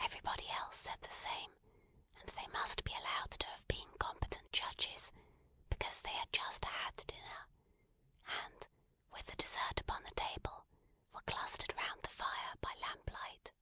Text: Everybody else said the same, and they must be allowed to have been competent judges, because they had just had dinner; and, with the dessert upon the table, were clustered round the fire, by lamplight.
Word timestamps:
Everybody 0.00 0.48
else 0.48 0.78
said 0.78 0.98
the 1.02 1.12
same, 1.12 1.52
and 2.18 2.26
they 2.30 2.46
must 2.54 2.84
be 2.84 2.94
allowed 2.94 3.32
to 3.32 3.46
have 3.48 3.68
been 3.68 3.92
competent 3.98 4.50
judges, 4.50 5.12
because 5.68 6.00
they 6.00 6.12
had 6.14 6.32
just 6.32 6.64
had 6.64 6.96
dinner; 7.06 7.46
and, 8.26 8.66
with 9.10 9.26
the 9.26 9.36
dessert 9.36 9.78
upon 9.78 10.04
the 10.04 10.10
table, 10.14 10.64
were 11.12 11.20
clustered 11.26 11.74
round 11.76 12.02
the 12.02 12.08
fire, 12.08 12.54
by 12.62 12.72
lamplight. 12.80 13.52